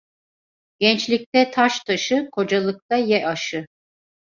[0.79, 3.65] Gençlikte taş taşı, kocalıkta ye aşı.